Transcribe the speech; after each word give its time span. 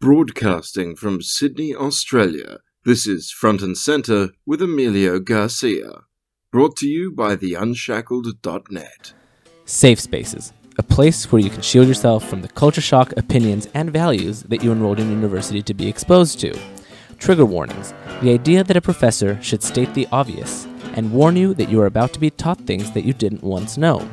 Broadcasting 0.00 0.94
from 0.94 1.20
Sydney, 1.20 1.74
Australia, 1.74 2.58
this 2.84 3.04
is 3.04 3.32
Front 3.32 3.62
and 3.62 3.76
Center 3.76 4.28
with 4.46 4.62
Emilio 4.62 5.18
Garcia. 5.18 6.02
Brought 6.52 6.76
to 6.76 6.86
you 6.86 7.10
by 7.10 7.34
the 7.34 7.54
theunshackled.net. 7.54 9.12
Safe 9.64 9.98
Spaces, 9.98 10.52
a 10.78 10.84
place 10.84 11.32
where 11.32 11.42
you 11.42 11.50
can 11.50 11.62
shield 11.62 11.88
yourself 11.88 12.28
from 12.28 12.42
the 12.42 12.48
culture 12.48 12.80
shock, 12.80 13.12
opinions, 13.16 13.66
and 13.74 13.92
values 13.92 14.44
that 14.44 14.62
you 14.62 14.70
enrolled 14.70 15.00
in 15.00 15.10
university 15.10 15.62
to 15.62 15.74
be 15.74 15.88
exposed 15.88 16.38
to. 16.38 16.56
Trigger 17.18 17.44
warnings 17.44 17.92
the 18.20 18.30
idea 18.30 18.62
that 18.62 18.76
a 18.76 18.80
professor 18.80 19.36
should 19.42 19.64
state 19.64 19.92
the 19.94 20.06
obvious 20.12 20.68
and 20.94 21.10
warn 21.10 21.34
you 21.34 21.54
that 21.54 21.70
you 21.70 21.80
are 21.80 21.86
about 21.86 22.12
to 22.12 22.20
be 22.20 22.30
taught 22.30 22.60
things 22.60 22.92
that 22.92 23.04
you 23.04 23.12
didn't 23.12 23.42
once 23.42 23.76
know. 23.76 24.08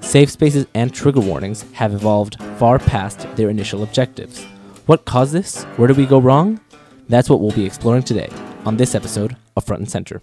Safe 0.00 0.30
spaces 0.30 0.66
and 0.74 0.92
trigger 0.92 1.20
warnings 1.20 1.64
have 1.72 1.94
evolved 1.94 2.36
far 2.58 2.78
past 2.78 3.26
their 3.36 3.48
initial 3.48 3.82
objectives. 3.82 4.44
What 4.86 5.06
caused 5.06 5.32
this? 5.32 5.64
Where 5.78 5.88
did 5.88 5.96
we 5.96 6.04
go 6.04 6.18
wrong? 6.18 6.60
That's 7.08 7.30
what 7.30 7.40
we'll 7.40 7.52
be 7.52 7.64
exploring 7.64 8.02
today 8.02 8.28
on 8.66 8.76
this 8.76 8.94
episode 8.94 9.34
of 9.56 9.64
Front 9.64 9.80
and 9.80 9.90
Center. 9.90 10.20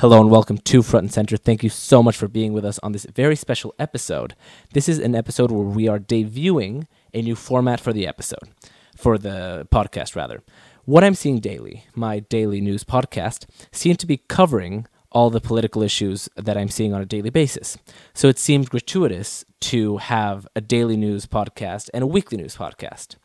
Hello 0.00 0.20
and 0.20 0.32
welcome 0.32 0.58
to 0.58 0.82
Front 0.82 1.04
and 1.04 1.12
Center. 1.12 1.36
Thank 1.36 1.62
you 1.62 1.68
so 1.68 2.02
much 2.02 2.16
for 2.16 2.26
being 2.26 2.52
with 2.52 2.64
us 2.64 2.80
on 2.80 2.90
this 2.90 3.06
very 3.14 3.36
special 3.36 3.72
episode. 3.78 4.34
This 4.72 4.88
is 4.88 4.98
an 4.98 5.14
episode 5.14 5.52
where 5.52 5.64
we 5.64 5.86
are 5.86 6.00
debuting 6.00 6.88
a 7.14 7.22
new 7.22 7.36
format 7.36 7.78
for 7.78 7.92
the 7.92 8.04
episode, 8.04 8.48
for 8.96 9.16
the 9.16 9.68
podcast 9.72 10.16
rather. 10.16 10.42
What 10.84 11.04
I'm 11.04 11.14
seeing 11.14 11.38
daily, 11.38 11.84
my 11.94 12.18
daily 12.18 12.60
news 12.60 12.82
podcast, 12.82 13.46
seem 13.70 13.94
to 13.94 14.06
be 14.06 14.16
covering 14.16 14.88
all 15.16 15.30
the 15.30 15.40
political 15.40 15.82
issues 15.82 16.28
that 16.36 16.58
I'm 16.58 16.68
seeing 16.68 16.92
on 16.92 17.00
a 17.00 17.06
daily 17.06 17.30
basis. 17.30 17.78
So 18.12 18.28
it 18.28 18.38
seemed 18.38 18.68
gratuitous 18.68 19.46
to 19.60 19.96
have 19.96 20.46
a 20.54 20.60
daily 20.60 20.94
news 20.94 21.24
podcast 21.24 21.88
and 21.94 22.04
a 22.04 22.06
weekly 22.06 22.36
news 22.36 22.58
podcast. 22.58 23.16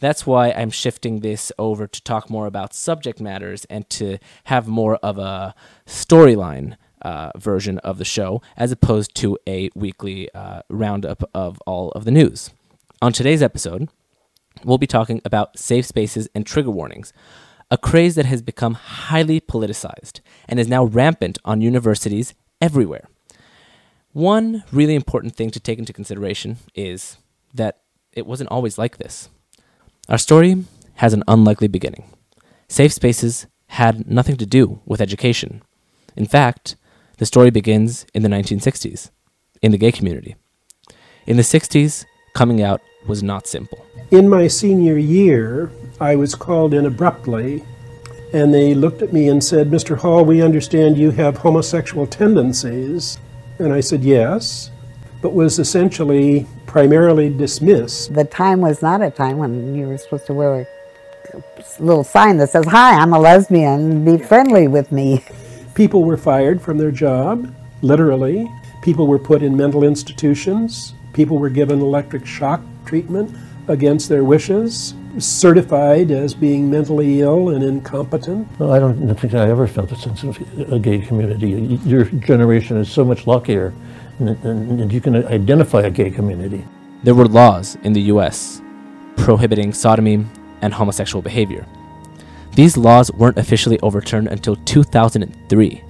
That's 0.00 0.26
why 0.26 0.52
I'm 0.52 0.70
shifting 0.70 1.20
this 1.20 1.52
over 1.58 1.86
to 1.86 2.02
talk 2.02 2.30
more 2.30 2.46
about 2.46 2.72
subject 2.72 3.20
matters 3.20 3.66
and 3.66 3.86
to 3.90 4.16
have 4.44 4.66
more 4.66 4.96
of 5.02 5.18
a 5.18 5.54
storyline 5.86 6.78
uh, 7.02 7.30
version 7.36 7.76
of 7.80 7.98
the 7.98 8.06
show 8.06 8.40
as 8.56 8.72
opposed 8.72 9.14
to 9.16 9.36
a 9.46 9.68
weekly 9.74 10.32
uh, 10.32 10.62
roundup 10.70 11.28
of 11.34 11.60
all 11.66 11.90
of 11.90 12.06
the 12.06 12.10
news. 12.10 12.52
On 13.02 13.12
today's 13.12 13.42
episode, 13.42 13.90
we'll 14.64 14.78
be 14.78 14.86
talking 14.86 15.20
about 15.26 15.58
safe 15.58 15.84
spaces 15.84 16.26
and 16.34 16.46
trigger 16.46 16.70
warnings, 16.70 17.12
a 17.74 17.76
craze 17.76 18.14
that 18.14 18.24
has 18.24 18.40
become 18.40 18.74
highly 18.74 19.40
politicized 19.40 20.20
and 20.48 20.60
is 20.60 20.68
now 20.68 20.84
rampant 20.84 21.38
on 21.44 21.60
universities 21.60 22.32
everywhere. 22.60 23.08
One 24.12 24.62
really 24.70 24.94
important 24.94 25.34
thing 25.34 25.50
to 25.50 25.58
take 25.58 25.80
into 25.80 25.92
consideration 25.92 26.58
is 26.76 27.16
that 27.52 27.80
it 28.12 28.26
wasn't 28.26 28.52
always 28.52 28.78
like 28.78 28.98
this. 28.98 29.28
Our 30.08 30.18
story 30.18 30.64
has 31.02 31.12
an 31.12 31.24
unlikely 31.26 31.66
beginning. 31.66 32.04
Safe 32.68 32.92
spaces 32.92 33.48
had 33.66 34.08
nothing 34.08 34.36
to 34.36 34.46
do 34.46 34.80
with 34.86 35.00
education. 35.00 35.60
In 36.14 36.26
fact, 36.26 36.76
the 37.18 37.26
story 37.26 37.50
begins 37.50 38.06
in 38.14 38.22
the 38.22 38.28
1960s, 38.28 39.10
in 39.62 39.72
the 39.72 39.78
gay 39.78 39.90
community. 39.90 40.36
In 41.26 41.36
the 41.36 41.42
60s, 41.42 42.04
coming 42.36 42.62
out 42.62 42.80
was 43.06 43.22
not 43.22 43.46
simple. 43.46 43.86
In 44.10 44.28
my 44.28 44.46
senior 44.46 44.96
year, 44.96 45.70
I 46.00 46.16
was 46.16 46.34
called 46.34 46.74
in 46.74 46.86
abruptly, 46.86 47.64
and 48.32 48.52
they 48.52 48.74
looked 48.74 49.02
at 49.02 49.12
me 49.12 49.28
and 49.28 49.42
said, 49.42 49.70
Mr. 49.70 49.96
Hall, 49.96 50.24
we 50.24 50.42
understand 50.42 50.98
you 50.98 51.10
have 51.12 51.38
homosexual 51.38 52.06
tendencies. 52.06 53.18
And 53.58 53.72
I 53.72 53.80
said, 53.80 54.02
yes, 54.02 54.70
but 55.22 55.32
was 55.32 55.58
essentially 55.58 56.46
primarily 56.66 57.30
dismissed. 57.30 58.12
The 58.14 58.24
time 58.24 58.60
was 58.60 58.82
not 58.82 59.00
a 59.00 59.10
time 59.10 59.38
when 59.38 59.74
you 59.74 59.86
were 59.86 59.96
supposed 59.96 60.26
to 60.26 60.34
wear 60.34 60.60
a 61.32 61.42
little 61.78 62.04
sign 62.04 62.36
that 62.38 62.50
says, 62.50 62.66
Hi, 62.66 62.98
I'm 62.98 63.12
a 63.12 63.18
lesbian, 63.18 64.04
be 64.04 64.18
friendly 64.18 64.68
with 64.68 64.92
me. 64.92 65.24
People 65.74 66.04
were 66.04 66.16
fired 66.16 66.60
from 66.60 66.78
their 66.78 66.90
job, 66.90 67.54
literally. 67.82 68.50
People 68.82 69.06
were 69.06 69.18
put 69.18 69.42
in 69.42 69.56
mental 69.56 69.84
institutions. 69.84 70.94
People 71.12 71.38
were 71.38 71.48
given 71.48 71.80
electric 71.80 72.26
shock 72.26 72.60
treatment 72.84 73.34
against 73.68 74.08
their 74.08 74.24
wishes, 74.24 74.94
certified 75.18 76.10
as 76.10 76.34
being 76.34 76.70
mentally 76.70 77.20
ill 77.20 77.50
and 77.50 77.62
incompetent. 77.62 78.48
Well, 78.58 78.72
I 78.72 78.78
don't 78.78 79.14
think 79.16 79.34
I 79.34 79.48
ever 79.48 79.66
felt 79.66 79.92
a 79.92 79.96
sense 79.96 80.22
of 80.22 80.38
a 80.72 80.78
gay 80.78 80.98
community. 81.00 81.78
Your 81.84 82.04
generation 82.04 82.76
is 82.76 82.90
so 82.90 83.04
much 83.04 83.26
luckier, 83.26 83.72
and, 84.18 84.28
and, 84.44 84.80
and 84.80 84.92
you 84.92 85.00
can 85.00 85.26
identify 85.26 85.82
a 85.82 85.90
gay 85.90 86.10
community. 86.10 86.64
There 87.02 87.14
were 87.14 87.26
laws 87.26 87.76
in 87.84 87.92
the 87.92 88.02
US 88.02 88.60
prohibiting 89.16 89.72
sodomy 89.72 90.24
and 90.62 90.74
homosexual 90.74 91.22
behavior. 91.22 91.66
These 92.54 92.76
laws 92.76 93.10
weren't 93.12 93.38
officially 93.38 93.80
overturned 93.80 94.28
until 94.28 94.56
2003. 94.56 95.84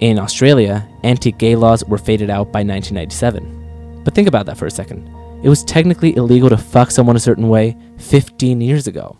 In 0.00 0.18
Australia, 0.18 0.88
anti 1.02 1.32
gay 1.32 1.54
laws 1.54 1.84
were 1.84 1.98
faded 1.98 2.30
out 2.30 2.52
by 2.52 2.60
1997. 2.60 4.02
But 4.02 4.14
think 4.14 4.28
about 4.28 4.46
that 4.46 4.56
for 4.56 4.66
a 4.66 4.70
second. 4.70 5.08
It 5.42 5.48
was 5.48 5.64
technically 5.64 6.14
illegal 6.16 6.50
to 6.50 6.58
fuck 6.58 6.90
someone 6.90 7.16
a 7.16 7.20
certain 7.20 7.48
way 7.48 7.74
15 7.96 8.60
years 8.60 8.86
ago. 8.86 9.16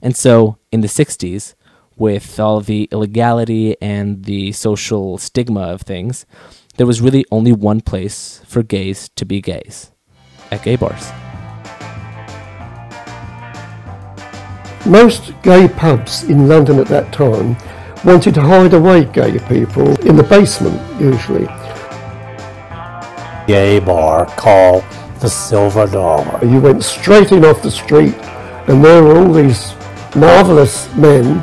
And 0.00 0.16
so, 0.16 0.58
in 0.70 0.82
the 0.82 0.88
60s, 0.88 1.54
with 1.96 2.38
all 2.38 2.60
the 2.60 2.88
illegality 2.92 3.76
and 3.82 4.24
the 4.24 4.52
social 4.52 5.18
stigma 5.18 5.62
of 5.62 5.82
things, 5.82 6.26
there 6.76 6.86
was 6.86 7.00
really 7.00 7.24
only 7.32 7.52
one 7.52 7.80
place 7.80 8.40
for 8.46 8.62
gays 8.62 9.08
to 9.16 9.24
be 9.24 9.40
gays 9.40 9.90
at 10.52 10.62
gay 10.62 10.76
bars. 10.76 11.10
Most 14.86 15.32
gay 15.42 15.68
pubs 15.68 16.22
in 16.24 16.46
London 16.46 16.78
at 16.78 16.86
that 16.86 17.12
time 17.12 17.56
wanted 18.04 18.34
to 18.34 18.40
hide 18.40 18.74
away 18.74 19.04
gay 19.06 19.38
people 19.48 19.88
in 20.06 20.16
the 20.16 20.22
basement, 20.22 20.80
usually. 21.00 21.46
Gay 23.48 23.80
bar 23.80 24.26
called 24.36 24.84
the 25.22 25.30
Silver 25.30 25.86
Dollar. 25.86 26.44
You 26.44 26.60
went 26.60 26.82
straight 26.82 27.30
in 27.30 27.44
off 27.44 27.62
the 27.62 27.70
street, 27.70 28.14
and 28.68 28.84
there 28.84 29.02
were 29.02 29.18
all 29.18 29.32
these 29.32 29.72
marvelous 30.16 30.92
men, 30.96 31.38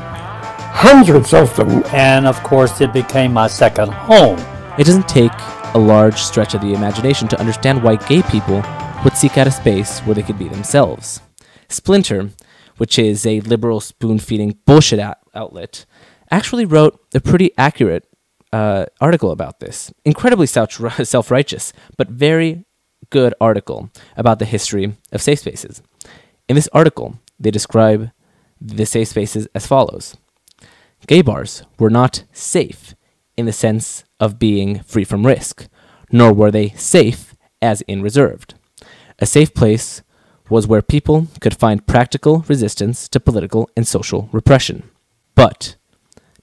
hundreds 0.71 1.33
of 1.33 1.55
them. 1.55 1.83
And 1.93 2.27
of 2.27 2.43
course, 2.43 2.81
it 2.81 2.91
became 2.91 3.31
my 3.31 3.47
second 3.47 3.91
home. 3.93 4.37
It 4.77 4.83
doesn't 4.83 5.07
take 5.07 5.31
a 5.73 5.79
large 5.79 6.19
stretch 6.21 6.53
of 6.53 6.61
the 6.61 6.73
imagination 6.73 7.29
to 7.29 7.39
understand 7.39 7.81
why 7.81 7.95
gay 7.95 8.21
people 8.23 8.61
would 9.05 9.15
seek 9.15 9.37
out 9.37 9.47
a 9.47 9.51
space 9.51 9.99
where 10.01 10.13
they 10.15 10.23
could 10.23 10.37
be 10.37 10.49
themselves. 10.49 11.21
Splinter, 11.69 12.31
which 12.77 12.99
is 12.99 13.25
a 13.25 13.39
liberal 13.41 13.79
spoon 13.79 14.19
feeding 14.19 14.57
bullshit 14.65 14.99
out- 14.99 15.19
outlet, 15.33 15.85
actually 16.29 16.65
wrote 16.65 16.99
a 17.15 17.21
pretty 17.21 17.51
accurate 17.57 18.05
uh, 18.51 18.87
article 18.99 19.31
about 19.31 19.61
this. 19.61 19.93
Incredibly 20.03 20.47
self 20.47 21.31
righteous, 21.31 21.71
but 21.97 22.09
very 22.09 22.65
good 23.09 23.33
article 23.41 23.89
about 24.15 24.39
the 24.39 24.45
history 24.45 24.95
of 25.11 25.21
safe 25.21 25.39
spaces. 25.39 25.81
In 26.47 26.55
this 26.55 26.69
article, 26.73 27.19
they 27.39 27.51
describe 27.51 28.11
the 28.61 28.85
safe 28.85 29.07
spaces 29.09 29.47
as 29.55 29.67
follows 29.67 30.17
Gay 31.07 31.21
bars 31.21 31.63
were 31.77 31.89
not 31.89 32.23
safe 32.33 32.93
in 33.37 33.45
the 33.45 33.53
sense 33.53 34.03
of 34.19 34.37
being 34.37 34.81
free 34.83 35.05
from 35.05 35.25
risk, 35.25 35.67
nor 36.11 36.33
were 36.33 36.51
they 36.51 36.69
safe 36.69 37.35
as 37.61 37.81
in 37.81 38.01
reserved. 38.01 38.55
A 39.19 39.25
safe 39.25 39.53
place 39.53 40.01
was 40.49 40.67
where 40.67 40.81
people 40.81 41.27
could 41.39 41.55
find 41.55 41.87
practical 41.87 42.43
resistance 42.47 43.07
to 43.09 43.19
political 43.19 43.69
and 43.77 43.87
social 43.87 44.29
repression. 44.31 44.89
But 45.35 45.75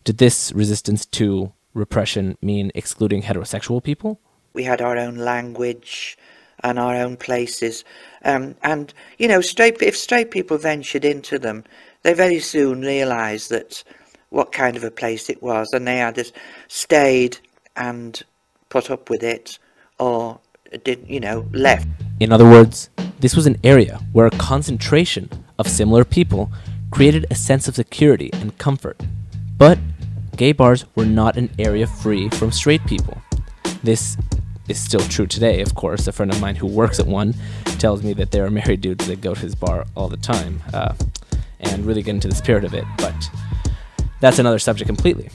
did 0.05 0.19
this 0.19 0.53
resistance 0.53 1.05
to 1.07 1.53
repression 1.75 2.39
mean 2.41 2.71
excluding 2.75 3.23
heterosexual 3.23 3.83
people? 3.83 4.21
We 4.55 4.65
had 4.65 4.81
our 4.81 4.97
own 4.97 5.17
language 5.17 6.17
and 6.63 6.79
our 6.79 6.97
own 6.97 7.17
places. 7.17 7.85
Um, 8.25 8.55
and, 8.63 8.93
you 9.19 9.29
know, 9.29 9.41
straight, 9.41 9.81
if 9.83 9.97
straight 9.97 10.31
people 10.31 10.59
ventured 10.59 11.05
into 11.05 11.39
them, 11.39 11.65
they 12.03 12.15
very 12.15 12.41
soon 12.41 12.83
realised 12.83 13.51
that 13.51 13.83
what 14.31 14.53
kind 14.53 14.77
of 14.77 14.85
a 14.85 14.91
place 14.91 15.31
it 15.31 15.43
was, 15.43 15.73
and 15.73 15.87
they 15.87 16.03
either 16.03 16.25
stayed 16.69 17.39
and 17.77 18.23
put 18.69 18.91
up 18.91 19.11
with 19.11 19.23
it 19.23 19.59
or 19.99 20.41
did, 20.85 21.05
you 21.09 21.21
know, 21.21 21.47
left. 21.53 21.87
In 22.21 22.33
other 22.33 22.45
words, 22.45 22.91
this 23.21 23.37
was 23.37 23.47
an 23.47 23.57
area 23.63 24.01
where 24.13 24.27
a 24.27 24.31
concentration 24.31 25.29
of 25.59 25.69
similar 25.69 26.05
people 26.05 26.51
created 26.91 27.27
a 27.31 27.35
sense 27.35 27.69
of 27.69 27.75
security 27.75 28.31
and 28.35 28.57
comfort. 28.59 29.01
But 29.59 29.79
gay 30.37 30.53
bars 30.53 30.85
were 30.95 31.07
not 31.07 31.37
an 31.37 31.51
area 31.59 31.87
free 31.87 32.29
from 32.31 32.53
straight 32.53 32.85
people. 32.87 33.21
This 33.83 34.17
is 34.69 34.79
still 34.79 35.01
true 35.01 35.27
today, 35.27 35.61
of 35.61 35.75
course. 35.75 36.07
A 36.07 36.13
friend 36.13 36.31
of 36.31 36.41
mine 36.41 36.57
who 36.57 36.67
works 36.67 36.99
at 36.99 37.07
one 37.07 37.35
tells 37.79 38.03
me 38.03 38.13
that 38.15 38.31
there 38.31 38.45
are 38.45 38.51
married 38.51 38.81
dudes 38.81 39.07
that 39.07 39.21
go 39.21 39.35
to 39.35 39.41
his 39.41 39.55
bar 39.55 39.87
all 39.97 40.09
the 40.09 40.17
time 40.17 40.63
uh, 40.73 40.95
and 41.61 41.85
really 41.87 42.03
get 42.03 42.15
into 42.15 42.29
the 42.29 42.35
spirit 42.35 42.65
of 42.65 42.75
it, 42.75 42.85
but 42.99 43.31
that's 44.21 44.39
another 44.39 44.59
subject 44.59 44.87
completely. 44.89 45.31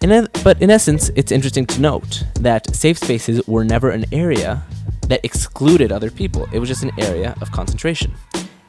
In 0.00 0.10
a, 0.10 0.28
but 0.42 0.60
in 0.60 0.70
essence, 0.70 1.10
it's 1.14 1.30
interesting 1.30 1.64
to 1.66 1.80
note 1.80 2.24
that 2.34 2.74
safe 2.74 2.98
spaces 2.98 3.46
were 3.46 3.64
never 3.64 3.90
an 3.90 4.04
area 4.10 4.62
that 5.08 5.24
excluded 5.24 5.92
other 5.92 6.10
people. 6.10 6.48
It 6.52 6.58
was 6.58 6.68
just 6.68 6.82
an 6.82 6.90
area 6.98 7.36
of 7.40 7.52
concentration. 7.52 8.12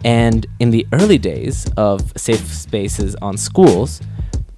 And 0.05 0.45
in 0.59 0.69
the 0.69 0.85
early 0.91 1.17
days 1.17 1.67
of 1.77 2.13
safe 2.17 2.53
spaces 2.53 3.15
on 3.21 3.37
schools, 3.37 4.01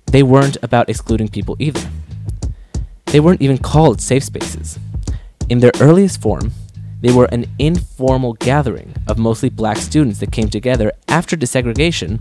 they 0.07 0.23
weren't 0.23 0.57
about 0.63 0.89
excluding 0.89 1.29
people 1.29 1.55
either. 1.59 1.87
They 3.07 3.19
weren't 3.19 3.41
even 3.41 3.57
called 3.57 4.01
safe 4.01 4.23
spaces. 4.23 4.79
In 5.49 5.59
their 5.59 5.71
earliest 5.79 6.21
form, 6.21 6.51
they 7.01 7.13
were 7.13 7.25
an 7.25 7.45
informal 7.59 8.33
gathering 8.33 8.93
of 9.07 9.17
mostly 9.17 9.49
black 9.49 9.77
students 9.77 10.19
that 10.19 10.31
came 10.31 10.49
together 10.49 10.91
after 11.07 11.37
desegregation 11.37 12.19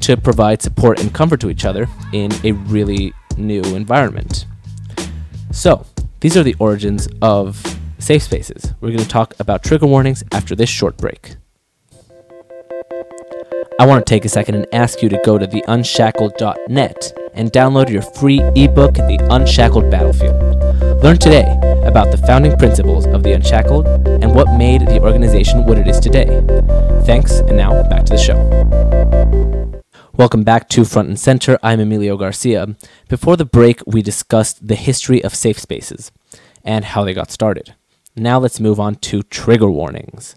to 0.00 0.16
provide 0.16 0.62
support 0.62 1.00
and 1.00 1.12
comfort 1.14 1.40
to 1.40 1.50
each 1.50 1.64
other 1.64 1.88
in 2.12 2.30
a 2.44 2.52
really 2.52 3.12
new 3.36 3.62
environment. 3.62 4.46
So, 5.50 5.86
these 6.20 6.36
are 6.36 6.42
the 6.42 6.56
origins 6.58 7.08
of 7.22 7.78
safe 7.98 8.22
spaces. 8.22 8.74
We're 8.80 8.90
going 8.90 9.02
to 9.02 9.08
talk 9.08 9.34
about 9.40 9.62
trigger 9.62 9.86
warnings 9.86 10.22
after 10.32 10.54
this 10.54 10.68
short 10.68 10.96
break. 10.96 11.36
I 13.80 13.86
want 13.86 14.04
to 14.04 14.10
take 14.10 14.24
a 14.24 14.28
second 14.28 14.56
and 14.56 14.66
ask 14.72 15.02
you 15.02 15.08
to 15.08 15.20
go 15.24 15.38
to 15.38 15.46
theunshackled.net 15.46 17.12
and 17.38 17.52
download 17.52 17.88
your 17.88 18.02
free 18.02 18.40
ebook, 18.56 18.94
The 18.94 19.18
Unshackled 19.30 19.90
Battlefield. 19.90 20.36
Learn 21.02 21.18
today 21.18 21.46
about 21.84 22.10
the 22.10 22.18
founding 22.26 22.56
principles 22.58 23.06
of 23.06 23.22
The 23.22 23.32
Unshackled 23.32 23.86
and 23.86 24.34
what 24.34 24.58
made 24.58 24.82
the 24.82 25.00
organization 25.00 25.64
what 25.64 25.78
it 25.78 25.86
is 25.86 26.00
today. 26.00 26.26
Thanks, 27.06 27.38
and 27.38 27.56
now 27.56 27.88
back 27.88 28.04
to 28.06 28.14
the 28.14 28.18
show. 28.18 28.36
Welcome 30.14 30.42
back 30.42 30.68
to 30.70 30.84
Front 30.84 31.08
and 31.08 31.18
Center. 31.18 31.60
I'm 31.62 31.78
Emilio 31.78 32.16
Garcia. 32.16 32.74
Before 33.08 33.36
the 33.36 33.44
break, 33.44 33.82
we 33.86 34.02
discussed 34.02 34.66
the 34.66 34.74
history 34.74 35.22
of 35.22 35.32
safe 35.32 35.60
spaces 35.60 36.10
and 36.64 36.84
how 36.84 37.04
they 37.04 37.14
got 37.14 37.30
started. 37.30 37.74
Now 38.16 38.40
let's 38.40 38.58
move 38.58 38.80
on 38.80 38.96
to 38.96 39.22
trigger 39.22 39.70
warnings 39.70 40.34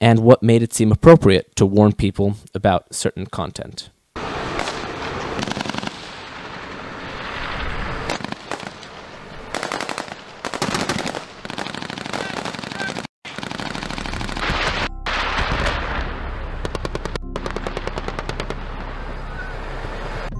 and 0.00 0.20
what 0.20 0.40
made 0.40 0.62
it 0.62 0.72
seem 0.72 0.92
appropriate 0.92 1.56
to 1.56 1.66
warn 1.66 1.94
people 1.94 2.36
about 2.54 2.94
certain 2.94 3.26
content. 3.26 3.90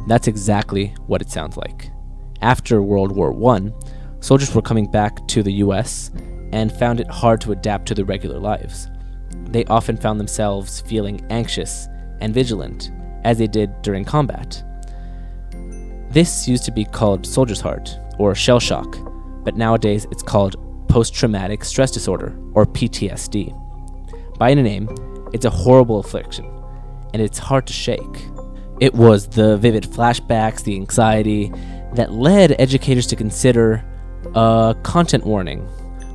That's 0.07 0.29
exactly 0.29 0.95
what 1.07 1.21
it 1.21 1.31
sounds 1.31 1.57
like. 1.57 1.91
After 2.43 2.83
World 2.83 3.13
War 3.13 3.33
I, 3.53 3.73
soldiers 4.21 4.55
were 4.55 4.63
coming 4.63 4.91
back 4.91 5.27
to 5.29 5.43
the 5.43 5.55
US 5.55 6.11
and 6.53 6.71
found 6.73 7.01
it 7.01 7.11
hard 7.11 7.41
to 7.43 7.53
adapt 7.53 7.87
to 7.89 7.95
their 7.95 8.05
regular 8.05 8.39
lives. 8.39 8.89
They 9.49 9.65
often 9.65 9.97
found 9.97 10.21
themselves 10.21 10.81
feeling 10.83 11.25
anxious 11.31 11.89
and 12.21 12.33
vigilant, 12.33 12.93
as 13.25 13.39
they 13.39 13.47
did 13.47 13.83
during 13.83 14.05
combat. 14.05 14.63
This 16.11 16.47
used 16.47 16.65
to 16.65 16.73
be 16.73 16.85
called 16.85 17.27
soldier's 17.27 17.61
heart, 17.61 17.99
or 18.19 18.35
shell 18.35 18.61
shock, 18.61 18.97
but 19.45 19.57
nowadays 19.57 20.07
it's 20.11 20.23
called 20.23 20.57
post 20.89 21.15
traumatic 21.15 21.65
stress 21.65 21.91
disorder, 21.91 22.39
or 22.55 22.65
PTSD. 22.65 23.53
By 24.39 24.51
any 24.53 24.63
name, 24.63 24.89
it's 25.33 25.45
a 25.45 25.51
horrible 25.51 25.99
affliction, 25.99 26.47
and 27.13 27.21
it's 27.21 27.39
hard 27.39 27.67
to 27.67 27.73
shake. 27.73 28.29
It 28.79 28.95
was 28.95 29.27
the 29.27 29.57
vivid 29.57 29.85
flashbacks, 29.85 30.63
the 30.63 30.77
anxiety, 30.77 31.51
that 31.95 32.13
led 32.13 32.61
educators 32.61 33.07
to 33.07 33.17
consider 33.17 33.83
a 34.35 34.77
content 34.83 35.25
warning, 35.25 35.61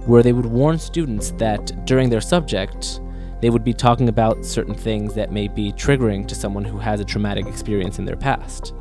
where 0.05 0.21
they 0.21 0.33
would 0.33 0.45
warn 0.45 0.77
students 0.77 1.31
that 1.37 1.85
during 1.85 2.09
their 2.09 2.21
subject, 2.21 3.01
they 3.41 3.49
would 3.49 3.63
be 3.63 3.73
talking 3.73 4.09
about 4.09 4.45
certain 4.45 4.75
things 4.75 5.15
that 5.15 5.31
may 5.31 5.47
be 5.47 5.71
triggering 5.71 6.27
to 6.27 6.35
someone 6.35 6.63
who 6.63 6.77
has 6.77 6.99
a 6.99 7.05
traumatic 7.05 7.47
experience 7.47 7.97
in 7.97 8.05
their 8.05 8.15
past. 8.15 8.73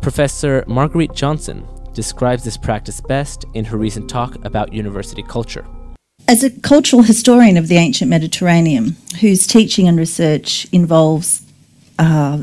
Professor 0.00 0.64
Marguerite 0.66 1.14
Johnson 1.14 1.64
describes 1.92 2.42
this 2.42 2.56
practice 2.56 3.00
best 3.00 3.44
in 3.54 3.64
her 3.64 3.76
recent 3.76 4.10
talk 4.10 4.44
about 4.44 4.72
university 4.72 5.22
culture. 5.22 5.64
As 6.26 6.42
a 6.42 6.50
cultural 6.50 7.02
historian 7.02 7.56
of 7.56 7.68
the 7.68 7.76
ancient 7.76 8.10
Mediterranean, 8.10 8.96
whose 9.20 9.46
teaching 9.46 9.86
and 9.86 9.96
research 9.96 10.66
involves 10.72 11.42
uh, 11.98 12.42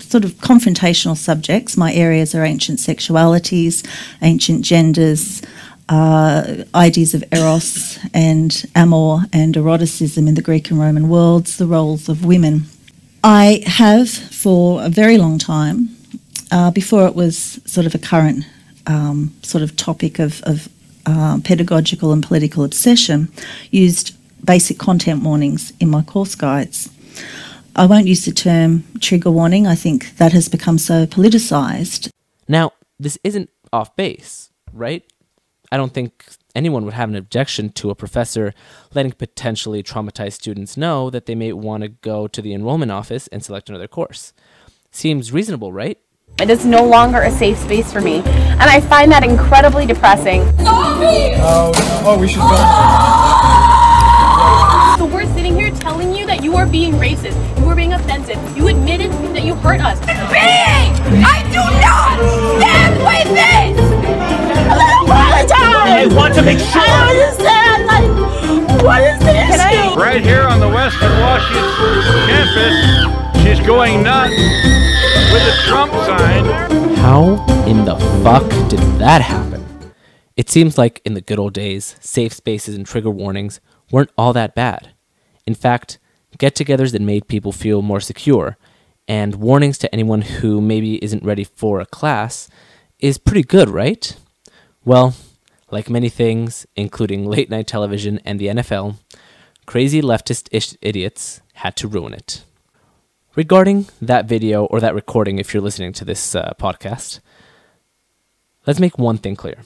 sort 0.00 0.24
of 0.24 0.32
confrontational 0.36 1.16
subjects, 1.16 1.76
my 1.76 1.92
areas 1.92 2.34
are 2.34 2.44
ancient 2.44 2.78
sexualities, 2.78 3.86
ancient 4.22 4.64
genders, 4.64 5.42
uh, 5.88 6.64
ideas 6.74 7.14
of 7.14 7.24
eros 7.32 7.98
and 8.14 8.64
amor 8.76 9.24
and 9.32 9.56
eroticism 9.56 10.28
in 10.28 10.34
the 10.34 10.42
Greek 10.42 10.70
and 10.70 10.78
Roman 10.78 11.08
worlds, 11.08 11.58
the 11.58 11.66
roles 11.66 12.08
of 12.08 12.24
women. 12.24 12.62
I 13.24 13.62
have 13.66 14.08
for 14.08 14.82
a 14.82 14.88
very 14.88 15.18
long 15.18 15.38
time, 15.38 15.88
uh, 16.52 16.70
before 16.70 17.06
it 17.06 17.14
was 17.14 17.60
sort 17.66 17.86
of 17.86 17.94
a 17.94 17.98
current 17.98 18.44
um, 18.86 19.34
sort 19.42 19.62
of 19.62 19.76
topic 19.76 20.18
of, 20.18 20.42
of 20.44 20.68
uh, 21.06 21.40
pedagogical 21.42 22.12
and 22.12 22.22
political 22.22 22.64
obsession, 22.64 23.28
used 23.70 24.14
basic 24.44 24.78
content 24.78 25.22
warnings 25.22 25.72
in 25.80 25.90
my 25.90 26.02
course 26.02 26.34
guides. 26.34 26.88
I 27.80 27.86
won't 27.86 28.06
use 28.06 28.26
the 28.26 28.32
term 28.32 28.84
trigger 29.00 29.30
warning, 29.30 29.66
I 29.66 29.74
think 29.74 30.18
that 30.18 30.34
has 30.34 30.50
become 30.50 30.76
so 30.76 31.06
politicised. 31.06 32.10
Now, 32.46 32.74
this 32.98 33.16
isn't 33.24 33.48
off 33.72 33.96
base, 33.96 34.50
right? 34.70 35.02
I 35.72 35.78
don't 35.78 35.94
think 35.94 36.26
anyone 36.54 36.84
would 36.84 36.92
have 36.92 37.08
an 37.08 37.16
objection 37.16 37.70
to 37.70 37.88
a 37.88 37.94
professor 37.94 38.52
letting 38.92 39.12
potentially 39.12 39.82
traumatized 39.82 40.34
students 40.34 40.76
know 40.76 41.08
that 41.08 41.24
they 41.24 41.34
may 41.34 41.54
want 41.54 41.82
to 41.82 41.88
go 41.88 42.28
to 42.28 42.42
the 42.42 42.52
enrollment 42.52 42.92
office 42.92 43.28
and 43.28 43.42
select 43.42 43.70
another 43.70 43.88
course. 43.88 44.34
Seems 44.90 45.32
reasonable, 45.32 45.72
right? 45.72 45.96
It 46.38 46.50
is 46.50 46.66
no 46.66 46.84
longer 46.84 47.22
a 47.22 47.30
safe 47.30 47.56
space 47.56 47.90
for 47.90 48.02
me, 48.02 48.16
and 48.16 48.60
I 48.60 48.82
find 48.82 49.10
that 49.10 49.24
incredibly 49.24 49.86
depressing. 49.86 50.42
Stop 50.58 51.00
me! 51.00 51.32
Oh, 51.36 51.72
no. 51.74 52.10
oh, 52.10 52.18
we 52.20 52.28
should 52.28 52.40
go. 52.40 53.30
So 55.00 55.06
we're 55.06 55.24
sitting 55.34 55.54
here 55.58 55.70
telling 55.70 56.14
you 56.14 56.26
that 56.26 56.44
you 56.44 56.56
are 56.56 56.66
being 56.66 56.92
racist, 56.92 57.34
you 57.70 57.74
are 57.74 57.76
being 57.76 57.92
offensive. 57.92 58.56
You 58.56 58.66
admitted 58.66 59.12
that 59.32 59.44
you 59.44 59.54
hurt 59.54 59.80
us. 59.80 60.00
Being! 60.00 60.90
I 61.22 61.46
do 61.54 61.62
not 61.78 62.18
stand 62.58 62.98
with 62.98 63.30
this! 63.30 63.78
I 64.72 66.06
want 66.12 66.34
to 66.34 66.42
make 66.42 66.58
sure. 66.58 66.82
I 66.82 67.10
understand. 67.10 67.86
Like, 67.86 68.82
what 68.82 69.02
is 69.02 69.20
the 69.20 69.30
issue? 69.30 70.00
Right 70.00 70.20
here 70.20 70.42
on 70.42 70.58
the 70.58 70.68
Western 70.68 71.12
Washington 71.20 72.02
campus, 72.26 73.42
she's 73.42 73.64
going 73.64 74.02
nuts 74.02 74.34
with 75.32 75.44
the 75.46 75.54
Trump 75.68 75.92
sign. 75.92 76.44
How 76.96 77.34
in 77.66 77.84
the 77.84 77.94
fuck 78.24 78.48
did 78.68 78.80
that 78.98 79.22
happen? 79.22 79.64
It 80.36 80.50
seems 80.50 80.76
like 80.76 81.00
in 81.04 81.14
the 81.14 81.20
good 81.20 81.38
old 81.38 81.52
days, 81.52 81.94
safe 82.00 82.32
spaces 82.32 82.74
and 82.74 82.84
trigger 82.84 83.10
warnings 83.10 83.60
weren't 83.92 84.10
all 84.18 84.32
that 84.32 84.56
bad. 84.56 84.88
In 85.46 85.54
fact, 85.54 86.00
get 86.40 86.54
togethers 86.56 86.92
that 86.92 87.02
made 87.02 87.28
people 87.28 87.52
feel 87.52 87.82
more 87.82 88.00
secure, 88.00 88.56
and 89.06 89.36
warnings 89.36 89.76
to 89.78 89.94
anyone 89.94 90.22
who 90.22 90.60
maybe 90.60 91.02
isn't 91.04 91.22
ready 91.22 91.44
for 91.44 91.80
a 91.80 91.86
class 91.86 92.48
is 92.98 93.18
pretty 93.18 93.42
good, 93.42 93.68
right? 93.68 94.16
Well, 94.84 95.14
like 95.70 95.90
many 95.90 96.08
things, 96.08 96.66
including 96.74 97.26
late 97.26 97.50
night 97.50 97.66
television 97.66 98.20
and 98.24 98.40
the 98.40 98.46
NFL, 98.46 98.96
crazy 99.66 100.00
leftist 100.00 100.48
idiots 100.80 101.42
had 101.54 101.76
to 101.76 101.86
ruin 101.86 102.14
it. 102.14 102.44
Regarding 103.36 103.86
that 104.00 104.24
video 104.24 104.64
or 104.64 104.80
that 104.80 104.94
recording, 104.94 105.38
if 105.38 105.52
you're 105.52 105.62
listening 105.62 105.92
to 105.92 106.04
this 106.06 106.34
uh, 106.34 106.54
podcast, 106.58 107.20
let's 108.66 108.80
make 108.80 108.98
one 108.98 109.18
thing 109.18 109.36
clear. 109.36 109.58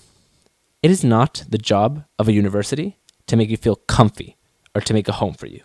It 0.83 0.91
is 0.91 1.05
not 1.05 1.45
the 1.49 1.57
job 1.57 2.05
of 2.19 2.29
a 2.29 2.33
university 2.33 2.99
to 3.27 3.37
make 3.37 3.49
you 3.49 3.57
feel 3.57 3.77
comfy 3.77 4.37
or 4.75 4.81
to 4.83 4.93
make 4.93 5.09
a 5.09 5.13
home 5.13 5.35
for 5.35 5.47
you. 5.47 5.63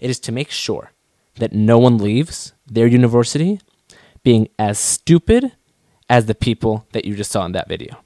It 0.00 0.10
is 0.10 0.18
to 0.20 0.32
make 0.32 0.50
sure 0.50 0.92
that 1.36 1.52
no 1.52 1.78
one 1.78 1.98
leaves 1.98 2.52
their 2.66 2.86
university 2.86 3.60
being 4.22 4.48
as 4.58 4.78
stupid 4.78 5.52
as 6.08 6.26
the 6.26 6.34
people 6.34 6.86
that 6.92 7.04
you 7.04 7.14
just 7.14 7.30
saw 7.30 7.44
in 7.44 7.52
that 7.52 7.68
video. 7.68 8.02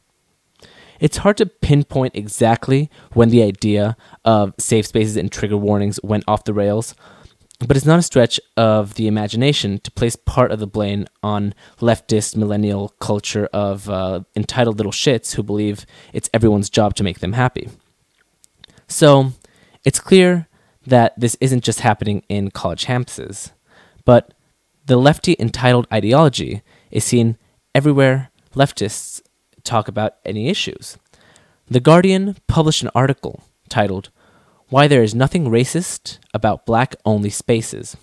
It's 1.01 1.19
hard 1.19 1.37
to 1.39 1.47
pinpoint 1.47 2.15
exactly 2.15 2.91
when 3.13 3.31
the 3.31 3.43
idea 3.43 3.97
of 4.25 4.55
safe 4.59 4.87
spaces 4.87 5.17
and 5.17 5.31
trigger 5.31 5.57
warnings 5.57 5.99
went 6.03 6.25
off 6.29 6.45
the 6.45 6.55
rails, 6.55 6.95
but 7.67 7.77
it's 7.77 7.87
not 7.87 7.99
a 7.99 8.03
stretch 8.03 8.39
of 8.57 8.95
the 8.95 9.07
imagination 9.07 9.79
to 9.81 9.91
place 9.91 10.17
part 10.17 10.53
of 10.53 10.61
the 10.61 10.67
blame 10.67 11.07
on 11.23 11.55
leftist 11.81 12.37
millennial 12.37 12.91
culture 13.01 13.49
of 13.53 13.89
uh, 13.89 14.21
entitled 14.37 14.77
little 14.77 14.93
shits 14.93 15.35
who 15.35 15.43
believe 15.43 15.87
it's 16.13 16.31
everyone's 16.33 16.71
job 16.71 16.95
to 16.95 17.05
make 17.05 17.21
them 17.21 17.33
happy. 17.33 17.69
So, 18.87 19.33
it's 19.85 20.01
clear 20.01 20.49
that 20.87 21.19
this 21.19 21.37
isn't 21.41 21.65
just 21.65 21.81
happening 21.81 22.23
in 22.29 22.51
college 22.51 22.87
campuses, 22.87 23.53
but 24.05 24.35
the 24.87 24.97
lefty 24.97 25.37
entitled 25.39 25.87
ideology 25.93 26.63
is 26.91 27.05
seen 27.05 27.39
everywhere 27.75 28.31
leftists 28.55 29.23
talk 29.63 29.89
about 29.89 30.17
any 30.25 30.49
issues. 30.49 30.99
The 31.69 31.81
Guardian 31.81 32.37
published 32.47 32.83
an 32.83 32.91
article 32.95 33.43
titled, 33.69 34.11
why 34.69 34.87
there 34.87 35.03
is 35.03 35.15
nothing 35.15 35.47
racist 35.47 36.19
about 36.35 36.67
black 36.67 36.95
only 37.05 37.31
spaces. 37.31 37.97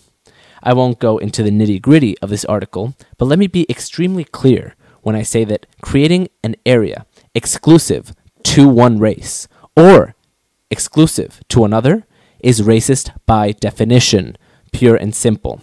I 0.64 0.74
won't 0.74 1.00
go 1.00 1.18
into 1.18 1.44
the 1.44 1.52
nitty 1.52 1.82
gritty 1.82 2.18
of 2.20 2.30
this 2.30 2.46
article, 2.46 2.96
but 3.18 3.26
let 3.26 3.40
me 3.40 3.48
be 3.48 3.66
extremely 3.70 4.24
clear 4.24 4.76
when 5.02 5.16
I 5.16 5.24
say 5.24 5.44
that 5.46 5.66
creating 5.82 6.30
an 6.44 6.56
area 6.66 7.06
exclusive 7.34 8.14
to 8.44 8.68
one 8.68 9.00
race 9.00 9.48
or 9.76 10.16
exclusive 10.70 11.42
to 11.50 11.66
another 11.66 12.06
is 12.44 12.62
racist 12.62 13.12
by 13.26 13.52
definition, 13.52 14.38
pure 14.72 14.96
and 14.96 15.16
simple. 15.16 15.62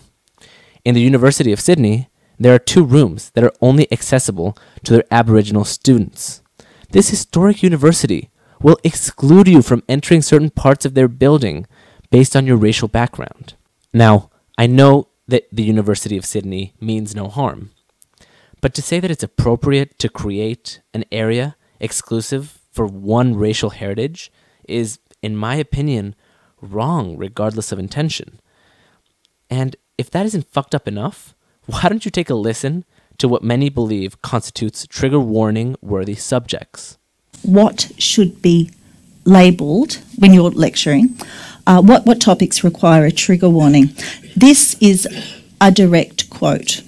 In 0.85 0.95
the 0.95 1.01
University 1.01 1.53
of 1.53 1.61
Sydney, 1.61 2.09
there 2.39 2.55
are 2.55 2.59
two 2.59 2.85
rooms 2.85 3.31
that 3.31 3.45
are 3.45 3.53
only 3.61 3.91
accessible 3.93 4.57
to 4.85 4.93
their 4.93 5.05
Aboriginal 5.11 5.65
students. 5.65 6.43
This 6.91 7.11
historic 7.11 7.63
university 7.63 8.31
will 8.63 8.79
exclude 8.85 9.49
you 9.49 9.63
from 9.63 9.83
entering 9.89 10.23
certain 10.23 10.51
parts 10.51 10.85
of 10.85 10.95
their 10.95 11.09
building 11.09 11.67
based 12.11 12.35
on 12.35 12.47
your 12.47 12.57
racial 12.57 12.89
background. 12.89 13.55
Now, 13.93 14.31
I 14.57 14.67
know 14.67 15.09
that 15.27 15.49
the 15.53 15.63
University 15.63 16.17
of 16.17 16.25
Sydney 16.25 16.75
means 16.81 17.15
no 17.15 17.29
harm, 17.29 17.71
but 18.61 18.75
to 18.75 18.83
say 18.83 18.99
that 19.01 19.11
it's 19.11 19.23
appropriate 19.23 19.99
to 19.99 20.09
create 20.09 20.81
an 20.95 21.05
area 21.13 21.57
exclusive 21.81 22.59
for 22.73 22.87
one 22.87 23.35
racial 23.35 23.71
heritage 23.71 24.33
is, 24.69 24.99
in 25.23 25.37
my 25.37 25.57
opinion, 25.57 26.15
wrong 26.61 27.17
regardless 27.17 27.73
of 27.73 27.79
intention. 27.79 28.41
And 29.51 29.77
if 29.97 30.11
that 30.11 30.27
isn't 30.27 30.51
fucked 30.51 30.75
up 30.75 30.87
enough, 30.87 31.35
why 31.67 31.83
don't 31.89 32.05
you 32.05 32.11
take 32.11 32.31
a 32.31 32.35
listen 32.35 32.85
to 33.19 33.29
what 33.29 33.43
many 33.43 33.69
believe 33.69 34.23
constitutes 34.23 34.87
trigger 34.87 35.21
warning 35.21 35.77
worthy 35.81 36.15
subjects? 36.15 36.99
What 37.43 37.91
should 37.99 38.41
be 38.43 38.71
labelled 39.25 39.99
when 40.19 40.33
you're 40.33 40.51
lecturing? 40.51 41.17
Uh, 41.67 41.83
what, 41.83 42.07
what 42.07 42.21
topics 42.21 42.65
require 42.65 43.05
a 43.05 43.13
trigger 43.13 43.49
warning? 43.49 43.91
This 44.37 44.75
is 44.81 45.07
a 45.61 45.71
direct 45.71 46.31
quote. 46.31 46.83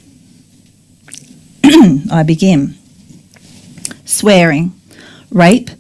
I 2.10 2.22
begin. 2.24 2.76
Swearing, 4.04 4.72
rape, 5.30 5.70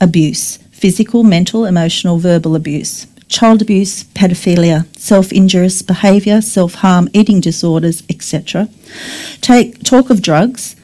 abuse, 0.00 0.58
physical, 0.72 1.24
mental, 1.24 1.64
emotional, 1.64 2.18
verbal 2.18 2.56
abuse, 2.56 3.06
child 3.28 3.62
abuse, 3.62 4.04
pedophilia, 4.04 4.86
self 4.96 5.32
injurious 5.32 5.82
behaviour, 5.82 6.40
self 6.40 6.74
harm, 6.74 7.08
eating 7.12 7.40
disorders, 7.40 8.02
etc. 8.08 8.68
Take 9.40 9.82
talk 9.84 10.10
of 10.10 10.22
drugs, 10.22 10.76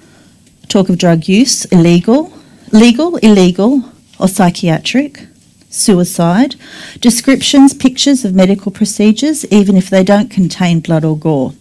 talk 0.69 0.89
of 0.89 0.99
drug 0.99 1.29
use, 1.29 1.65
illegal, 1.67 2.33
legal, 2.73 3.17
illegal, 3.19 3.85
or 4.19 4.29
psychiatric, 4.29 5.27
suicide, 5.71 6.55
descriptions, 7.01 7.75
pictures 7.75 8.25
of 8.25 8.35
medical 8.35 8.71
procedures, 8.71 9.45
even 9.47 9.77
if 9.77 9.91
they 9.91 10.05
don't 10.05 10.31
contain 10.31 10.81
blood 10.81 11.05
or 11.05 11.17
gore, 11.17 11.53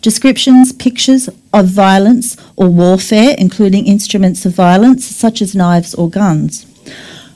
descriptions, 0.00 0.72
pictures 0.72 1.28
of 1.52 1.66
violence 1.66 2.36
or 2.56 2.68
warfare, 2.68 3.34
including 3.38 3.86
instruments 3.86 4.44
of 4.44 4.54
violence 4.54 5.06
such 5.06 5.40
as 5.40 5.54
knives 5.54 5.94
or 5.94 6.10
guns, 6.10 6.66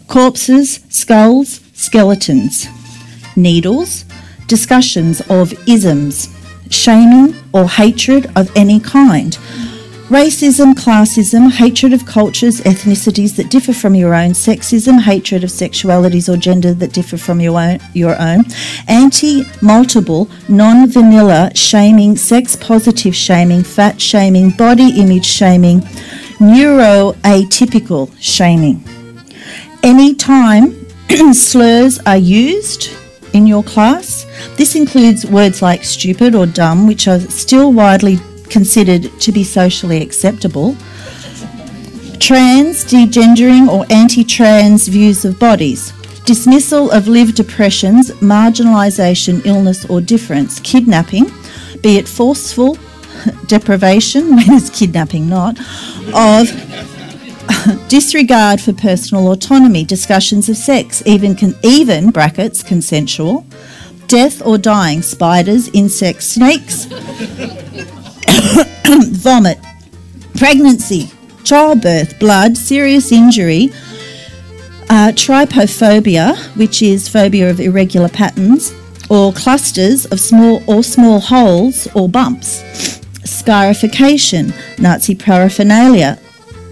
corpses, 0.08 0.80
skulls, 0.88 1.60
skeletons, 1.72 2.68
needles, 3.36 4.04
discussions 4.46 5.20
of 5.28 5.52
isms, 5.68 6.28
shaming 6.70 7.34
or 7.52 7.68
hatred 7.68 8.30
of 8.36 8.50
any 8.56 8.80
kind. 8.80 9.38
Racism, 10.08 10.72
classism, 10.74 11.50
hatred 11.50 11.92
of 11.92 12.06
cultures, 12.06 12.60
ethnicities 12.60 13.34
that 13.34 13.50
differ 13.50 13.72
from 13.72 13.96
your 13.96 14.14
own, 14.14 14.30
sexism, 14.30 15.00
hatred 15.00 15.42
of 15.42 15.50
sexualities 15.50 16.32
or 16.32 16.36
gender 16.36 16.72
that 16.74 16.92
differ 16.92 17.16
from 17.16 17.40
your 17.40 17.58
own, 17.58 17.80
your 17.92 18.16
own 18.20 18.44
anti 18.86 19.44
multiple, 19.62 20.30
non 20.48 20.86
vanilla 20.86 21.50
shaming, 21.56 22.14
sex 22.14 22.54
positive 22.54 23.16
shaming, 23.16 23.64
fat 23.64 24.00
shaming, 24.00 24.50
body 24.50 24.90
image 25.00 25.26
shaming, 25.26 25.80
neuroatypical 26.38 28.08
shaming. 28.20 28.84
Any 29.82 30.14
time 30.14 30.86
slurs 31.32 31.98
are 32.06 32.16
used 32.16 32.90
in 33.36 33.46
your 33.46 33.62
class, 33.62 34.26
this 34.56 34.74
includes 34.74 35.26
words 35.26 35.62
like 35.62 35.84
stupid 35.84 36.34
or 36.34 36.46
dumb, 36.46 36.86
which 36.86 37.06
are 37.06 37.20
still 37.20 37.72
widely 37.72 38.18
considered 38.48 39.10
to 39.20 39.32
be 39.32 39.44
socially 39.44 40.02
acceptable. 40.02 40.76
Trans, 42.18 42.84
degendering, 42.84 43.68
or 43.68 43.84
anti 43.90 44.24
trans 44.24 44.88
views 44.88 45.24
of 45.24 45.38
bodies. 45.38 45.92
Dismissal 46.24 46.90
of 46.90 47.06
lived 47.06 47.38
oppressions, 47.38 48.10
marginalisation, 48.20 49.44
illness, 49.46 49.84
or 49.84 50.00
difference. 50.00 50.58
Kidnapping, 50.60 51.26
be 51.82 51.98
it 51.98 52.08
forceful 52.08 52.78
deprivation, 53.46 54.30
when 54.36 54.52
is 54.54 54.70
kidnapping 54.70 55.28
not, 55.28 55.58
of 56.14 56.95
disregard 57.88 58.60
for 58.60 58.72
personal 58.72 59.32
autonomy, 59.32 59.84
discussions 59.84 60.48
of 60.48 60.56
sex, 60.56 61.02
even 61.06 61.34
con- 61.34 61.54
even 61.62 62.10
brackets 62.10 62.62
consensual, 62.62 63.46
death 64.06 64.44
or 64.46 64.58
dying, 64.58 65.02
spiders, 65.02 65.68
insects, 65.68 66.26
snakes, 66.26 66.84
vomit, 69.22 69.58
pregnancy, 70.36 71.10
childbirth, 71.44 72.18
blood, 72.18 72.56
serious 72.56 73.12
injury, 73.12 73.70
uh, 74.88 75.12
trypophobia, 75.14 76.36
which 76.56 76.82
is 76.82 77.08
phobia 77.08 77.50
of 77.50 77.60
irregular 77.60 78.08
patterns, 78.08 78.72
or 79.08 79.32
clusters 79.32 80.04
of 80.06 80.20
small 80.20 80.62
or 80.66 80.82
small 80.82 81.20
holes 81.20 81.88
or 81.94 82.08
bumps, 82.08 82.62
scarification, 83.24 84.52
Nazi 84.78 85.14
paraphernalia, 85.14 86.18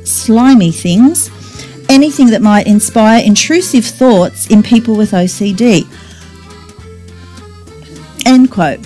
slimy 0.05 0.71
things, 0.71 1.31
anything 1.89 2.29
that 2.31 2.43
might 2.43 2.67
inspire 2.67 3.23
intrusive 3.25 3.85
thoughts 3.85 4.47
in 4.49 4.63
people 4.63 4.97
with 4.97 5.13
OCD. 5.13 5.87
End 8.27 8.51
quote. 8.51 8.81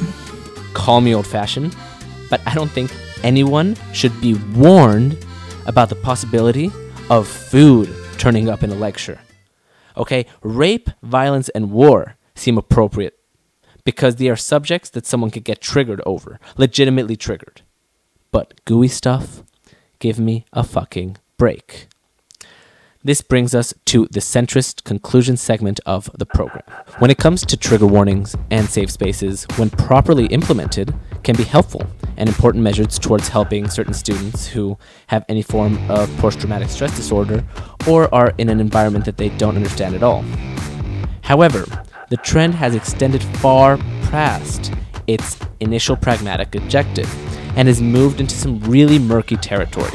Call 0.75 1.01
me 1.01 1.15
old 1.15 1.27
fashioned, 1.27 1.77
but 2.31 2.41
I 2.47 2.55
don't 2.55 2.71
think 2.71 2.91
anyone 3.23 3.77
should 3.93 4.19
be 4.21 4.35
warned 4.55 5.17
about 5.67 5.89
the 5.89 5.95
possibility 5.97 6.71
of 7.11 7.29
food 7.29 7.95
turning 8.19 8.49
up 8.49 8.63
in 8.63 8.71
a 8.71 8.75
lecture. 8.75 9.21
Okay, 9.97 10.27
rape, 10.43 10.91
violence, 11.03 11.49
and 11.51 11.71
war 11.71 12.17
seem 12.35 12.57
appropriate 12.57 13.19
because 13.85 14.17
they 14.17 14.29
are 14.29 14.37
subjects 14.37 14.91
that 14.91 15.07
someone 15.07 15.31
could 15.31 15.45
get 15.45 15.61
triggered 15.61 16.01
over, 16.05 16.39
legitimately 16.57 17.17
triggered. 17.17 17.63
But 18.31 18.65
gooey 18.65 18.89
stuff, 18.89 19.43
give 19.99 20.19
me 20.19 20.45
a 20.52 20.64
fucking 20.64 21.17
break. 21.37 21.88
This 23.05 23.23
brings 23.23 23.55
us 23.55 23.73
to 23.87 24.09
the 24.11 24.21
centrist 24.21 24.83
conclusion 24.83 25.37
segment 25.37 25.78
of 25.87 26.11
the 26.19 26.26
program. 26.26 26.64
When 26.99 27.11
it 27.11 27.19
comes 27.19 27.47
to 27.47 27.57
trigger 27.57 27.87
warnings 27.87 28.35
and 28.50 28.69
safe 28.69 28.90
spaces, 28.90 29.47
when 29.57 29.71
properly 29.71 30.26
implemented, 30.26 30.93
can 31.23 31.37
be 31.37 31.45
helpful 31.45 31.87
and 32.17 32.28
important 32.28 32.64
measures 32.64 32.99
towards 32.99 33.28
helping 33.28 33.71
certain 33.71 33.95
students 33.95 34.49
who 34.49 34.76
have 35.07 35.25
any 35.28 35.43
form 35.43 35.78
of 35.88 36.14
post 36.19 36.40
traumatic 36.40 36.69
stress 36.69 36.95
disorder 36.97 37.45
or 37.87 38.12
are 38.12 38.35
in 38.37 38.49
an 38.49 38.61
environment 38.61 39.05
that 39.05 39.17
they 39.17 39.28
don't 39.31 39.57
understand 39.57 39.95
at 39.95 40.02
all. 40.02 40.25
However, 41.23 41.67
the 42.11 42.17
trend 42.17 42.55
has 42.57 42.75
extended 42.75 43.23
far 43.23 43.76
past 44.11 44.73
its 45.07 45.38
initial 45.61 45.97
pragmatic 45.97 46.55
objective 46.57 47.09
and 47.59 47.67
has 47.67 47.83
moved 47.83 48.21
into 48.21 48.37
some 48.37 48.61
really 48.61 49.00
murky 49.00 49.37
territory 49.37 49.91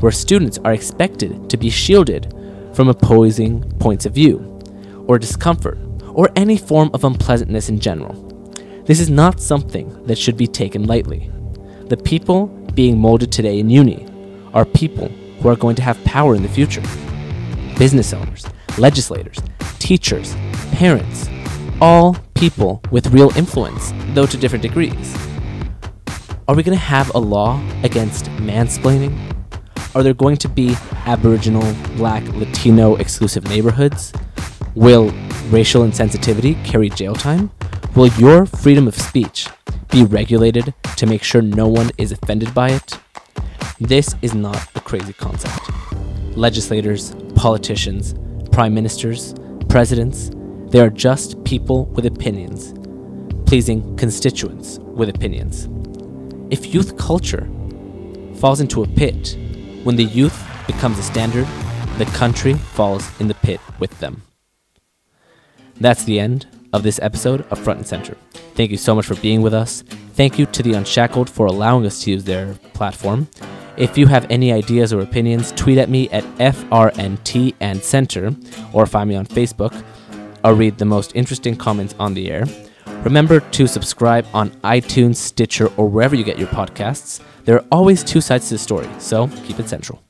where 0.00 0.12
students 0.12 0.58
are 0.58 0.74
expected 0.74 1.48
to 1.48 1.56
be 1.56 1.70
shielded 1.70 2.32
from 2.74 2.88
opposing 2.88 3.62
points 3.78 4.04
of 4.04 4.14
view, 4.14 4.60
or 5.08 5.18
discomfort, 5.18 5.78
or 6.10 6.28
any 6.36 6.58
form 6.58 6.90
of 6.92 7.04
unpleasantness 7.04 7.70
in 7.70 7.80
general. 7.80 8.14
This 8.84 9.00
is 9.00 9.08
not 9.08 9.40
something 9.40 10.06
that 10.06 10.18
should 10.18 10.36
be 10.36 10.46
taken 10.46 10.86
lightly. 10.86 11.30
The 11.86 11.96
people 11.96 12.46
being 12.74 12.98
molded 12.98 13.32
today 13.32 13.58
in 13.58 13.70
uni 13.70 14.06
are 14.52 14.66
people 14.66 15.08
who 15.08 15.48
are 15.48 15.56
going 15.56 15.76
to 15.76 15.82
have 15.82 16.02
power 16.04 16.34
in 16.34 16.42
the 16.42 16.48
future. 16.48 16.82
Business 17.78 18.12
owners, 18.12 18.46
legislators, 18.76 19.38
teachers, 19.78 20.34
parents, 20.72 21.28
all 21.80 22.16
people 22.34 22.82
with 22.90 23.08
real 23.08 23.36
influence, 23.36 23.92
though 24.08 24.26
to 24.26 24.36
different 24.36 24.62
degrees. 24.62 25.27
Are 26.48 26.54
we 26.54 26.62
going 26.62 26.78
to 26.78 26.82
have 26.82 27.14
a 27.14 27.18
law 27.18 27.62
against 27.82 28.24
mansplaining? 28.40 29.14
Are 29.94 30.02
there 30.02 30.14
going 30.14 30.38
to 30.38 30.48
be 30.48 30.76
Aboriginal, 31.04 31.74
Black, 31.96 32.26
Latino 32.28 32.96
exclusive 32.96 33.44
neighborhoods? 33.50 34.14
Will 34.74 35.10
racial 35.50 35.82
insensitivity 35.82 36.64
carry 36.64 36.88
jail 36.88 37.14
time? 37.14 37.50
Will 37.94 38.06
your 38.14 38.46
freedom 38.46 38.88
of 38.88 38.94
speech 38.94 39.46
be 39.90 40.04
regulated 40.04 40.72
to 40.96 41.04
make 41.04 41.22
sure 41.22 41.42
no 41.42 41.68
one 41.68 41.90
is 41.98 42.12
offended 42.12 42.54
by 42.54 42.70
it? 42.70 42.98
This 43.78 44.16
is 44.22 44.32
not 44.32 44.74
a 44.74 44.80
crazy 44.80 45.12
concept. 45.12 45.68
Legislators, 46.34 47.14
politicians, 47.34 48.14
prime 48.52 48.72
ministers, 48.72 49.34
presidents, 49.68 50.30
They 50.70 50.80
are 50.80 50.90
just 50.90 51.44
people 51.44 51.86
with 51.94 52.06
opinions, 52.06 52.72
pleasing 53.44 53.96
constituents 53.96 54.78
with 54.80 55.10
opinions. 55.10 55.68
If 56.50 56.72
youth 56.72 56.96
culture 56.96 57.46
falls 58.36 58.60
into 58.60 58.82
a 58.82 58.86
pit, 58.86 59.36
when 59.84 59.96
the 59.96 60.04
youth 60.04 60.46
becomes 60.66 60.98
a 60.98 61.02
standard, 61.02 61.46
the 61.98 62.06
country 62.06 62.54
falls 62.54 63.06
in 63.20 63.28
the 63.28 63.34
pit 63.34 63.60
with 63.78 63.98
them. 64.00 64.22
That's 65.78 66.04
the 66.04 66.18
end 66.18 66.46
of 66.72 66.82
this 66.82 66.98
episode 67.02 67.46
of 67.50 67.58
Front 67.58 67.80
and 67.80 67.86
Center. 67.86 68.16
Thank 68.54 68.70
you 68.70 68.78
so 68.78 68.94
much 68.94 69.04
for 69.04 69.14
being 69.16 69.42
with 69.42 69.52
us. 69.52 69.82
Thank 70.14 70.38
you 70.38 70.46
to 70.46 70.62
the 70.62 70.72
Unshackled 70.72 71.28
for 71.28 71.44
allowing 71.44 71.84
us 71.84 72.02
to 72.04 72.12
use 72.12 72.24
their 72.24 72.54
platform. 72.72 73.28
If 73.76 73.98
you 73.98 74.06
have 74.06 74.26
any 74.30 74.50
ideas 74.50 74.90
or 74.90 75.00
opinions, 75.00 75.52
tweet 75.52 75.76
at 75.76 75.90
me 75.90 76.08
at 76.10 76.24
FRNT 76.38 77.56
and 77.60 77.82
Center 77.82 78.34
or 78.72 78.86
find 78.86 79.10
me 79.10 79.16
on 79.16 79.26
Facebook. 79.26 79.84
I'll 80.42 80.54
read 80.54 80.78
the 80.78 80.86
most 80.86 81.14
interesting 81.14 81.56
comments 81.56 81.94
on 81.98 82.14
the 82.14 82.30
air. 82.30 82.46
Remember 83.04 83.40
to 83.40 83.66
subscribe 83.66 84.26
on 84.34 84.50
iTunes, 84.62 85.16
Stitcher, 85.16 85.68
or 85.76 85.88
wherever 85.88 86.16
you 86.16 86.24
get 86.24 86.38
your 86.38 86.48
podcasts. 86.48 87.22
There 87.44 87.56
are 87.56 87.64
always 87.70 88.02
two 88.04 88.20
sides 88.20 88.48
to 88.48 88.54
the 88.54 88.58
story, 88.58 88.88
so 88.98 89.28
keep 89.44 89.60
it 89.60 89.68
central. 89.68 90.02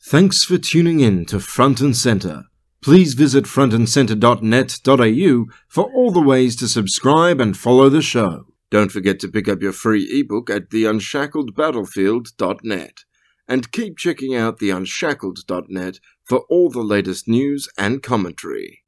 Thanks 0.00 0.44
for 0.44 0.58
tuning 0.58 1.00
in 1.00 1.24
to 1.26 1.38
Front 1.40 1.80
and 1.80 1.96
Center. 1.96 2.44
Please 2.82 3.14
visit 3.14 3.44
frontandcenter.net.au 3.44 5.46
for 5.68 5.84
all 5.92 6.10
the 6.10 6.20
ways 6.20 6.56
to 6.56 6.66
subscribe 6.68 7.40
and 7.40 7.56
follow 7.56 7.88
the 7.88 8.02
show. 8.02 8.44
Don't 8.70 8.92
forget 8.92 9.18
to 9.20 9.28
pick 9.28 9.48
up 9.48 9.62
your 9.62 9.72
free 9.72 10.04
ebook 10.04 10.50
at 10.50 10.68
theunshackledbattlefield.net. 10.70 13.04
And 13.50 13.72
keep 13.72 13.96
checking 13.96 14.36
out 14.36 14.58
theunshackled.net 14.58 16.00
for 16.28 16.40
all 16.50 16.68
the 16.70 16.82
latest 16.82 17.26
news 17.26 17.66
and 17.78 18.02
commentary. 18.02 18.76